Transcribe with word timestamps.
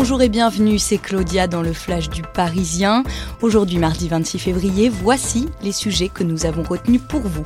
Bonjour 0.00 0.22
et 0.22 0.28
bienvenue, 0.28 0.78
c'est 0.78 0.96
Claudia 0.96 1.48
dans 1.48 1.60
le 1.60 1.72
Flash 1.72 2.08
du 2.08 2.22
Parisien. 2.22 3.02
Aujourd'hui, 3.42 3.78
mardi 3.78 4.06
26 4.06 4.38
février, 4.38 4.88
voici 4.88 5.48
les 5.60 5.72
sujets 5.72 6.08
que 6.08 6.22
nous 6.22 6.46
avons 6.46 6.62
retenus 6.62 7.00
pour 7.00 7.22
vous. 7.22 7.44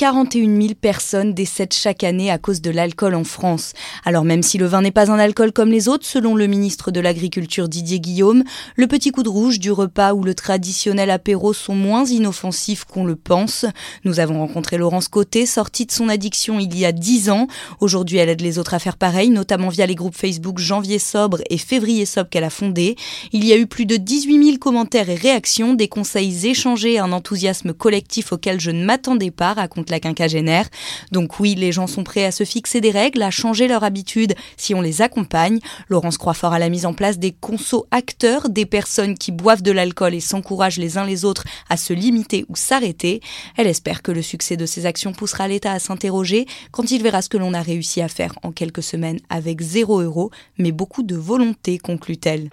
41 0.00 0.58
000 0.58 0.74
personnes 0.80 1.34
décèdent 1.34 1.74
chaque 1.74 2.04
année 2.04 2.30
à 2.30 2.38
cause 2.38 2.62
de 2.62 2.70
l'alcool 2.70 3.14
en 3.14 3.22
France. 3.22 3.74
Alors 4.06 4.24
même 4.24 4.42
si 4.42 4.56
le 4.56 4.64
vin 4.64 4.80
n'est 4.80 4.90
pas 4.90 5.10
un 5.10 5.18
alcool 5.18 5.52
comme 5.52 5.70
les 5.70 5.88
autres, 5.88 6.06
selon 6.06 6.34
le 6.34 6.46
ministre 6.46 6.90
de 6.90 7.00
l'Agriculture 7.00 7.68
Didier 7.68 8.00
Guillaume, 8.00 8.42
le 8.76 8.86
petit 8.86 9.10
coup 9.10 9.22
de 9.22 9.28
rouge 9.28 9.58
du 9.58 9.70
repas 9.70 10.14
ou 10.14 10.22
le 10.22 10.32
traditionnel 10.34 11.10
apéro 11.10 11.52
sont 11.52 11.74
moins 11.74 12.06
inoffensifs 12.06 12.84
qu'on 12.84 13.04
le 13.04 13.14
pense. 13.14 13.66
Nous 14.04 14.20
avons 14.20 14.38
rencontré 14.38 14.78
Laurence 14.78 15.08
Côté, 15.08 15.44
sortie 15.44 15.84
de 15.84 15.92
son 15.92 16.08
addiction 16.08 16.58
il 16.58 16.78
y 16.78 16.86
a 16.86 16.92
10 16.92 17.28
ans. 17.28 17.46
Aujourd'hui, 17.80 18.16
elle 18.16 18.30
aide 18.30 18.40
les 18.40 18.58
autres 18.58 18.72
à 18.72 18.78
faire 18.78 18.96
pareil, 18.96 19.28
notamment 19.28 19.68
via 19.68 19.84
les 19.84 19.96
groupes 19.96 20.16
Facebook 20.16 20.56
Janvier 20.56 20.98
Sobre 20.98 21.42
et 21.50 21.58
Février 21.58 22.06
Sobre 22.06 22.30
qu'elle 22.30 22.44
a 22.44 22.48
fondés. 22.48 22.96
Il 23.32 23.44
y 23.44 23.52
a 23.52 23.58
eu 23.58 23.66
plus 23.66 23.84
de 23.84 23.98
18 23.98 24.44
000 24.44 24.56
commentaires 24.56 25.10
et 25.10 25.14
réactions, 25.14 25.74
des 25.74 25.88
conseils 25.88 26.46
échangés, 26.46 26.98
un 26.98 27.12
enthousiasme 27.12 27.74
collectif 27.74 28.32
auquel 28.32 28.60
je 28.60 28.70
ne 28.70 28.82
m'attendais 28.82 29.30
pas, 29.30 29.52
la 29.90 30.00
quinquagénaire. 30.00 30.68
Donc 31.12 31.40
oui, 31.40 31.54
les 31.54 31.72
gens 31.72 31.86
sont 31.86 32.04
prêts 32.04 32.24
à 32.24 32.30
se 32.30 32.44
fixer 32.44 32.80
des 32.80 32.90
règles, 32.90 33.22
à 33.22 33.30
changer 33.30 33.68
leur 33.68 33.84
habitude 33.84 34.34
si 34.56 34.74
on 34.74 34.80
les 34.80 35.02
accompagne. 35.02 35.58
Laurence 35.88 36.18
croit 36.18 36.34
fort 36.34 36.52
à 36.52 36.58
la 36.58 36.68
mise 36.68 36.86
en 36.86 36.92
place 36.92 37.18
des 37.18 37.32
consos 37.32 37.86
acteurs, 37.90 38.48
des 38.48 38.66
personnes 38.66 39.16
qui 39.16 39.32
boivent 39.32 39.62
de 39.62 39.72
l'alcool 39.72 40.14
et 40.14 40.20
s'encouragent 40.20 40.78
les 40.78 40.98
uns 40.98 41.04
les 41.04 41.24
autres 41.24 41.44
à 41.68 41.76
se 41.76 41.92
limiter 41.92 42.44
ou 42.48 42.56
s'arrêter. 42.56 43.20
Elle 43.56 43.66
espère 43.66 44.02
que 44.02 44.12
le 44.12 44.22
succès 44.22 44.56
de 44.56 44.66
ces 44.66 44.86
actions 44.86 45.12
poussera 45.12 45.48
l'État 45.48 45.72
à 45.72 45.78
s'interroger 45.78 46.46
quand 46.70 46.90
il 46.90 47.02
verra 47.02 47.22
ce 47.22 47.28
que 47.28 47.38
l'on 47.38 47.54
a 47.54 47.62
réussi 47.62 48.00
à 48.00 48.08
faire 48.08 48.34
en 48.42 48.52
quelques 48.52 48.82
semaines 48.82 49.20
avec 49.28 49.60
zéro 49.60 50.00
euro, 50.00 50.30
mais 50.58 50.72
beaucoup 50.72 51.02
de 51.02 51.16
volonté, 51.16 51.78
conclut-elle. 51.78 52.50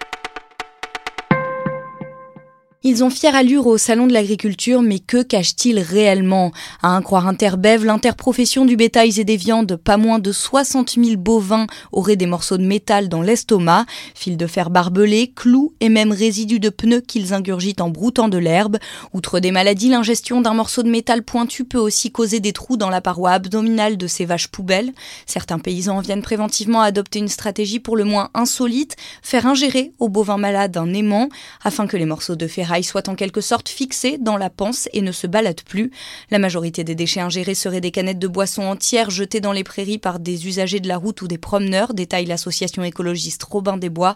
Ils 2.90 3.04
ont 3.04 3.10
fière 3.10 3.36
allure 3.36 3.68
au 3.68 3.78
Salon 3.78 4.08
de 4.08 4.14
l'Agriculture, 4.14 4.82
mais 4.82 5.00
que 5.00 5.22
cachent-ils 5.22 5.78
réellement? 5.78 6.54
À 6.82 6.96
un 6.96 7.02
croire 7.02 7.28
Interbev, 7.28 7.84
l'interprofession 7.84 8.64
du 8.64 8.78
bétail 8.78 9.20
et 9.20 9.26
des 9.26 9.36
viandes, 9.36 9.76
pas 9.76 9.98
moins 9.98 10.20
de 10.20 10.32
60 10.32 10.92
000 10.92 11.18
bovins 11.18 11.68
auraient 11.92 12.16
des 12.16 12.28
morceaux 12.28 12.58
de 12.58 12.66
métal 12.66 13.10
dans 13.10 13.22
l'estomac, 13.22 13.86
fils 14.16 14.38
de 14.38 14.48
fer 14.48 14.70
barbelés, 14.70 15.34
clous 15.36 15.74
et 15.82 15.90
même 15.90 16.14
résidus 16.14 16.62
de 16.62 16.70
pneus 16.70 17.02
qu'ils 17.02 17.34
ingurgitent 17.34 17.82
en 17.82 17.90
broutant 17.90 18.30
de 18.30 18.38
l'herbe. 18.38 18.78
Outre 19.12 19.42
des 19.42 19.52
maladies, 19.52 19.90
l'ingestion 19.90 20.40
d'un 20.40 20.54
morceau 20.54 20.82
de 20.82 20.90
métal 20.90 21.24
pointu 21.24 21.66
peut 21.66 21.78
aussi 21.78 22.14
causer 22.14 22.40
des 22.40 22.54
trous 22.54 22.78
dans 22.78 22.90
la 22.90 23.02
paroi 23.02 23.32
abdominale 23.32 23.98
de 23.98 24.08
ces 24.08 24.24
vaches 24.24 24.48
poubelles. 24.48 24.94
Certains 25.26 25.60
paysans 25.60 26.00
viennent 26.00 26.22
préventivement 26.22 26.80
adopter 26.80 27.20
une 27.20 27.28
stratégie 27.28 27.82
pour 27.82 27.98
le 27.98 28.06
moins 28.06 28.30
insolite, 28.34 28.96
faire 29.22 29.46
ingérer 29.46 29.92
aux 30.00 30.08
bovins 30.08 30.38
malades 30.38 30.78
un 30.78 30.94
aimant, 30.94 31.28
afin 31.66 31.86
que 31.86 31.98
les 31.98 32.06
morceaux 32.06 32.38
de 32.38 32.48
soit 32.84 33.10
en 33.10 33.16
quelque 33.16 33.42
sorte 33.42 33.70
fixé 33.70 34.18
dans 34.18 34.38
la 34.38 34.50
panse 34.50 34.90
et 34.94 35.02
ne 35.02 35.12
se 35.12 35.28
balade 35.28 35.62
plus. 35.62 35.92
La 36.32 36.40
majorité 36.40 36.84
des 36.84 36.96
déchets 36.96 37.22
ingérés 37.22 37.56
seraient 37.56 37.82
des 37.82 37.92
canettes 37.92 38.20
de 38.20 38.28
boissons 38.28 38.64
entières 38.64 39.10
jetées 39.10 39.42
dans 39.42 39.52
les 39.52 39.64
prairies 39.64 39.98
par 39.98 40.20
des 40.20 40.48
usagers 40.48 40.80
de 40.80 40.88
la 40.88 40.98
route 40.98 41.22
ou 41.22 41.28
des 41.28 41.38
promeneurs, 41.38 41.94
détaille 41.94 42.26
l'association 42.26 42.84
écologiste 42.84 43.44
Robin 43.44 43.78
des 43.78 43.90
Bois. 43.90 44.16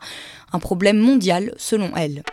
Un 0.53 0.59
problème 0.59 0.97
mondial 0.97 1.53
selon 1.57 1.95
elle. 1.95 2.23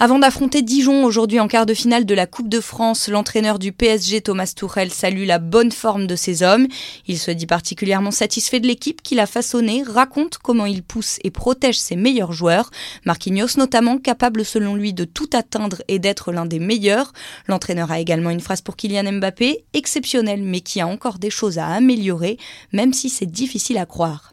Avant 0.00 0.20
d'affronter 0.20 0.62
Dijon 0.62 1.02
aujourd'hui 1.02 1.40
en 1.40 1.48
quart 1.48 1.66
de 1.66 1.74
finale 1.74 2.06
de 2.06 2.14
la 2.14 2.28
Coupe 2.28 2.48
de 2.48 2.60
France, 2.60 3.08
l'entraîneur 3.08 3.58
du 3.58 3.72
PSG 3.72 4.20
Thomas 4.20 4.52
Tuchel 4.54 4.92
salue 4.92 5.26
la 5.26 5.40
bonne 5.40 5.72
forme 5.72 6.06
de 6.06 6.14
ses 6.14 6.44
hommes. 6.44 6.68
Il 7.08 7.18
se 7.18 7.32
dit 7.32 7.46
particulièrement 7.46 8.12
satisfait 8.12 8.60
de 8.60 8.68
l'équipe 8.68 9.02
qu'il 9.02 9.18
a 9.18 9.26
façonnée, 9.26 9.82
raconte 9.84 10.38
comment 10.38 10.66
il 10.66 10.84
pousse 10.84 11.18
et 11.24 11.32
protège 11.32 11.80
ses 11.80 11.96
meilleurs 11.96 12.32
joueurs. 12.32 12.70
Marquinhos 13.06 13.56
notamment, 13.56 13.98
capable 13.98 14.44
selon 14.44 14.76
lui 14.76 14.92
de 14.92 15.02
tout 15.02 15.30
atteindre 15.32 15.82
et 15.88 15.98
d'être 15.98 16.30
l'un 16.30 16.46
des 16.46 16.60
meilleurs. 16.60 17.12
L'entraîneur 17.48 17.90
a 17.90 17.98
également 17.98 18.30
une 18.30 18.38
phrase 18.38 18.60
pour 18.60 18.76
Kylian 18.76 19.14
Mbappé, 19.14 19.64
exceptionnelle 19.72 20.42
mais 20.44 20.60
qui 20.60 20.80
a 20.80 20.86
encore 20.86 21.18
des 21.18 21.30
choses 21.30 21.58
à 21.58 21.66
améliorer, 21.66 22.38
même 22.72 22.92
si 22.92 23.10
c'est 23.10 23.26
difficile 23.26 23.78
à 23.78 23.86
croire. 23.86 24.30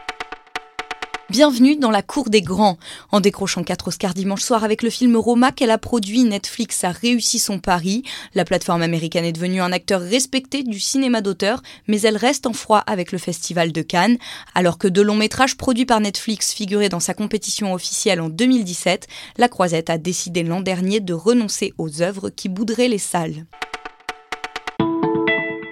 Bienvenue 1.31 1.75
dans 1.75 1.89
la 1.89 2.03
cour 2.03 2.29
des 2.29 2.43
grands. 2.43 2.77
En 3.11 3.19
décrochant 3.19 3.63
quatre 3.63 3.87
Oscars 3.87 4.13
dimanche 4.13 4.43
soir 4.43 4.63
avec 4.63 4.83
le 4.83 4.91
film 4.91 5.17
Roma 5.17 5.51
qu'elle 5.51 5.71
a 5.71 5.79
produit, 5.79 6.23
Netflix 6.23 6.83
a 6.83 6.91
réussi 6.91 7.39
son 7.39 7.57
pari. 7.57 8.03
La 8.35 8.45
plateforme 8.45 8.83
américaine 8.83 9.25
est 9.25 9.31
devenue 9.31 9.59
un 9.59 9.71
acteur 9.71 10.01
respecté 10.01 10.61
du 10.61 10.79
cinéma 10.79 11.21
d'auteur, 11.21 11.63
mais 11.87 11.99
elle 12.01 12.15
reste 12.15 12.45
en 12.45 12.53
froid 12.53 12.77
avec 12.85 13.11
le 13.11 13.17
Festival 13.17 13.71
de 13.71 13.81
Cannes. 13.81 14.19
Alors 14.53 14.77
que 14.77 14.87
deux 14.87 15.01
longs 15.01 15.15
métrages 15.15 15.57
produits 15.57 15.87
par 15.87 15.99
Netflix 15.99 16.53
figuraient 16.53 16.89
dans 16.89 16.99
sa 16.99 17.15
compétition 17.15 17.73
officielle 17.73 18.21
en 18.21 18.29
2017, 18.29 19.07
la 19.37 19.49
Croisette 19.49 19.89
a 19.89 19.97
décidé 19.97 20.43
l'an 20.43 20.61
dernier 20.61 20.99
de 20.99 21.13
renoncer 21.15 21.73
aux 21.79 22.03
œuvres 22.03 22.29
qui 22.29 22.49
boudraient 22.49 22.87
les 22.87 22.99
salles. 22.99 23.47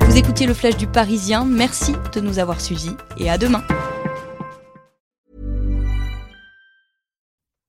Vous 0.01 0.17
écoutiez 0.17 0.47
le 0.47 0.55
flash 0.55 0.77
du 0.77 0.87
Parisien, 0.87 1.45
merci 1.45 1.93
de 2.15 2.21
nous 2.21 2.39
avoir 2.39 2.59
suivis 2.59 2.95
et 3.19 3.29
à 3.29 3.37
demain. 3.37 3.63